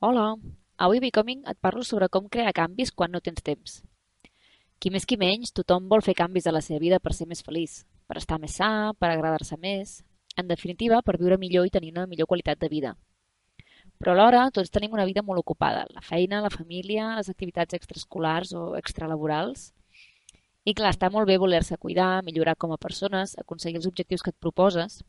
[0.00, 0.36] Hola,
[0.76, 3.72] avui a Becoming et parlo sobre com crear canvis quan no tens temps.
[4.78, 7.42] Qui més qui menys, tothom vol fer canvis a la seva vida per ser més
[7.42, 9.96] feliç, per estar més sa, per agradar-se més,
[10.38, 12.94] en definitiva, per viure millor i tenir una millor qualitat de vida.
[13.98, 18.54] Però alhora tots tenim una vida molt ocupada, la feina, la família, les activitats extraescolars
[18.54, 19.72] o extralaborals.
[20.62, 24.30] I clar, està molt bé voler-se cuidar, millorar com a persones, aconseguir els objectius que
[24.30, 25.02] et proposes,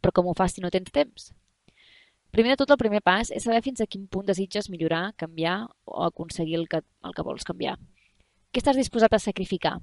[0.00, 1.34] però com ho fas si no tens temps?
[2.36, 5.54] Primer de tot, el primer pas és saber fins a quin punt desitges millorar, canviar
[5.88, 7.78] o aconseguir el que, el que vols canviar.
[8.52, 9.78] Què estàs disposat a sacrificar?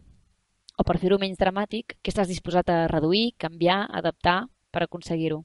[0.77, 4.35] O per fer-ho menys dramàtic, què estàs disposat a reduir, canviar, adaptar
[4.69, 5.39] per aconseguir-ho?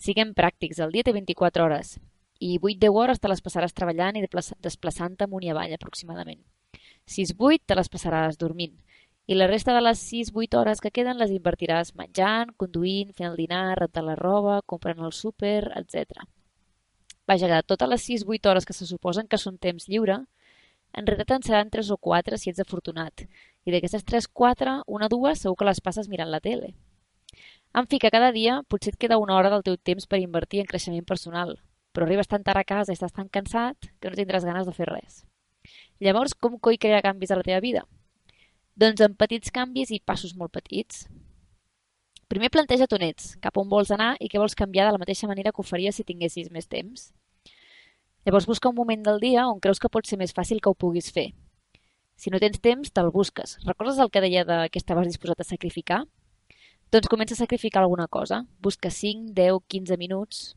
[0.00, 1.98] Siguem pràctics, el dia té 24 hores
[2.40, 6.40] i 8-10 hores te les passaràs treballant i desplaçant-te amunt i avall aproximadament.
[7.04, 8.80] 6-8 te les passaràs dormint
[9.28, 13.36] i la resta de les 6-8 hores que queden les invertiràs menjant, conduint, fent el
[13.36, 16.24] dinar, rentant la roba, comprant el súper, etc.
[17.28, 20.22] Vaja, de totes les 6-8 hores que se suposen que són temps lliure,
[20.96, 23.26] en realitat en seran 3 o 4 si ets afortunat,
[23.68, 26.72] i d'aquestes 3-4, una o dues segur que les passes mirant la tele.
[27.76, 30.64] En fi, que cada dia potser et queda una hora del teu temps per invertir
[30.64, 31.58] en creixement personal,
[31.92, 34.72] però arribes tan tard a casa i estàs tan cansat que no tindràs ganes de
[34.72, 35.26] fer res.
[36.00, 37.84] Llavors, com coi crear canvis a la teva vida?
[38.78, 41.00] Doncs amb petits canvis i passos molt petits.
[42.30, 45.26] Primer planteja't on ets, cap on vols anar i què vols canviar de la mateixa
[45.26, 47.08] manera que ho faries si tinguessis més temps.
[48.22, 50.78] Llavors busca un moment del dia on creus que pot ser més fàcil que ho
[50.78, 51.32] puguis fer.
[52.14, 53.56] Si no tens temps, te'l busques.
[53.66, 56.04] Recordes el que deia de què estaves disposat a sacrificar?
[56.94, 58.44] Doncs comença a sacrificar alguna cosa.
[58.62, 60.54] Busca 5, 10, 15 minuts.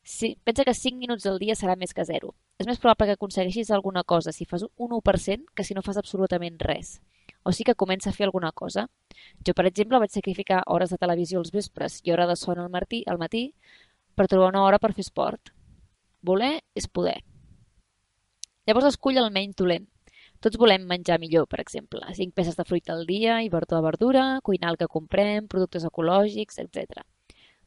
[0.00, 2.32] Si, pensa que 5 minuts al dia serà més que 0.
[2.56, 6.00] És més probable que aconsegueixis alguna cosa si fas un 1% que si no fas
[6.00, 6.96] absolutament res
[7.48, 8.90] o sí que comença a fer alguna cosa.
[9.40, 12.68] Jo, per exemple, vaig sacrificar hores de televisió als vespres i hora de son al
[12.68, 13.54] matí, al matí
[14.14, 15.54] per trobar una hora per fer esport.
[16.20, 17.22] Voler és poder.
[18.68, 19.86] Llavors escull el menys dolent.
[20.44, 22.02] Tots volem menjar millor, per exemple.
[22.18, 26.60] 5 peces de fruita al dia i verdura verdura, cuinar el que comprem, productes ecològics,
[26.60, 27.00] etc.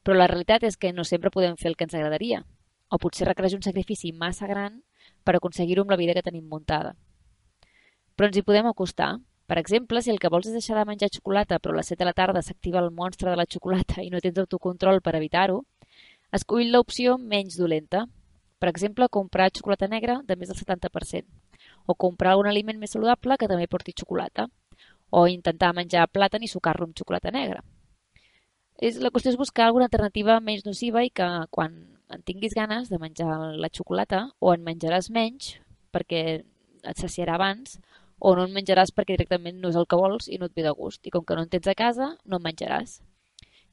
[0.05, 2.45] Però la realitat és que no sempre podem fer el que ens agradaria.
[2.93, 4.83] O potser requereix un sacrifici massa gran
[5.25, 6.93] per aconseguir-ho amb la vida que tenim muntada.
[8.13, 9.15] Però ens hi podem acostar,
[9.51, 11.99] per exemple, si el que vols és deixar de menjar xocolata però a les 7
[11.99, 15.57] de la tarda s'activa el monstre de la xocolata i no tens autocontrol per evitar-ho,
[16.31, 18.05] escull l'opció menys dolenta.
[18.63, 21.27] Per exemple, comprar xocolata negra de més del 70%,
[21.83, 24.47] o comprar un aliment més saludable que també porti xocolata,
[25.09, 27.59] o intentar menjar plàtan i sucar-lo amb xocolata negra.
[28.79, 31.75] És, la qüestió és buscar alguna alternativa menys nociva i que quan
[32.07, 35.57] en tinguis ganes de menjar la xocolata o en menjaràs menys
[35.91, 37.81] perquè et saciarà abans
[38.21, 40.61] o no en menjaràs perquè directament no és el que vols i no et ve
[40.61, 41.01] de gust.
[41.09, 42.99] I com que no en tens a casa, no en menjaràs.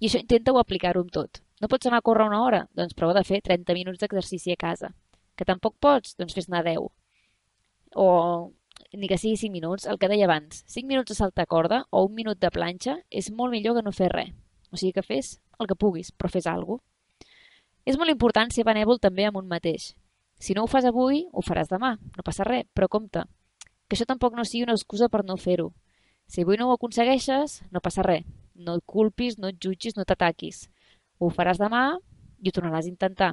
[0.00, 1.42] I això intenta-ho aplicar-ho amb tot.
[1.60, 2.62] No pots anar a córrer una hora?
[2.78, 4.94] Doncs prova de fer 30 minuts d'exercici a casa.
[5.36, 6.16] Que tampoc pots?
[6.16, 6.88] Doncs fes-ne 10.
[8.00, 8.08] O
[8.96, 12.06] ni que sigui 5 minuts, el que deia abans, 5 minuts de saltar corda o
[12.06, 14.32] un minut de planxa és molt millor que no fer res.
[14.72, 16.84] O sigui que fes el que puguis, però fes alguna cosa.
[17.84, 19.94] És molt important ser benèvol també amb un mateix.
[20.38, 23.24] Si no ho fas avui, ho faràs demà, no passa res, però compte,
[23.88, 25.72] que això tampoc no sigui una excusa per no fer-ho.
[26.28, 28.26] Si avui no ho aconsegueixes, no passa res.
[28.54, 30.66] No et culpis, no et jutgis, no t'ataquis.
[31.18, 31.98] Ho faràs demà
[32.42, 33.32] i ho tornaràs a intentar.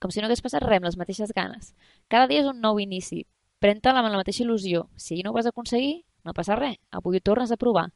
[0.00, 1.74] Com si no hagués passat res amb les mateixes ganes.
[2.08, 3.26] Cada dia és un nou inici.
[3.62, 4.86] Pren-te'l amb la mateixa il·lusió.
[4.96, 6.80] Si no ho vas aconseguir, no passa res.
[6.90, 7.90] Avui ho tornes a provar.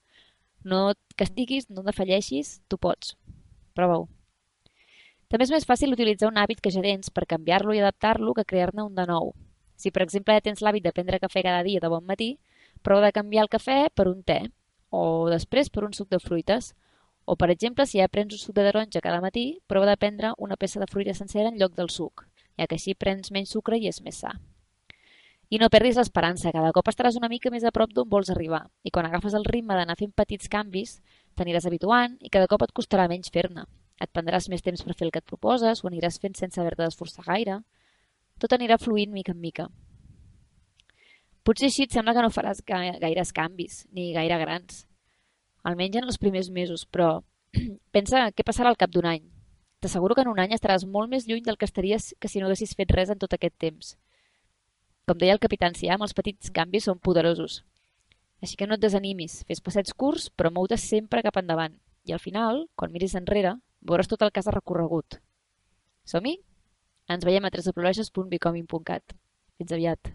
[0.62, 3.16] No et castiguis, no defalleixis, tu pots.
[3.74, 4.06] Prova-ho.
[5.30, 8.44] També és més fàcil utilitzar un hàbit que ja tens per canviar-lo i adaptar-lo que
[8.44, 9.32] crear-ne un de nou.
[9.76, 12.36] Si, per exemple, tens l'hàbit de prendre cafè cada dia de bon matí,
[12.82, 14.40] prova de canviar el cafè per un te,
[14.90, 16.72] o després per un suc de fruites.
[17.26, 20.32] O, per exemple, si ja prens un suc de taronja cada matí, prova de prendre
[20.38, 22.26] una peça de fruita sencera en lloc del suc,
[22.56, 24.36] ja que així prens menys sucre i és més sa.
[25.50, 28.64] I no perdis l'esperança, cada cop estaràs una mica més a prop d'on vols arribar,
[28.82, 30.96] i quan agafes el ritme d'anar fent petits canvis,
[31.38, 33.66] t'aniràs habituant i cada cop et costarà menys fer-ne.
[34.02, 36.82] Et prendràs més temps per fer el que et proposes, ho aniràs fent sense haver-te
[36.82, 37.60] d'esforçar gaire,
[38.42, 39.68] tot anirà fluint mica en mica.
[41.46, 44.82] Potser així et sembla que no faràs gaires canvis, ni gaire grans.
[45.62, 47.22] Almenys en els primers mesos, però
[47.94, 49.22] pensa què passarà al cap d'un any.
[49.80, 52.48] T'asseguro que en un any estaràs molt més lluny del que estaries que si no
[52.48, 53.94] haguessis fet res en tot aquest temps.
[55.06, 57.60] Com deia el capità Siam, els petits canvis són poderosos.
[58.42, 61.78] Així que no et desanimis, fes passets curts, però mou-te sempre cap endavant.
[62.06, 63.54] I al final, quan miris enrere,
[63.86, 65.20] veuràs tot el que has recorregut.
[66.10, 66.40] Som-hi?
[67.14, 69.14] Ens veiem a www.becoming.cat.
[69.58, 70.10] Fins aviat.